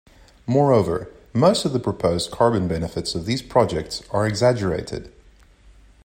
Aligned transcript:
Moreover, 0.47 1.11
most 1.31 1.63
of 1.63 1.73
the 1.73 1.79
proposed 1.79 2.31
carbon 2.31 2.67
benefits 2.67 3.13
of 3.13 3.27
these 3.27 3.43
projects 3.43 4.01
are 4.09 4.25
exaggerated. 4.25 5.13